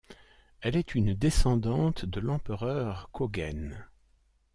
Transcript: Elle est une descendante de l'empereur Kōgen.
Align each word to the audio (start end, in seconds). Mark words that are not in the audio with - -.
Elle 0.61 0.77
est 0.77 0.95
une 0.95 1.13
descendante 1.13 2.05
de 2.05 2.19
l'empereur 2.19 3.11
Kōgen. 3.13 3.85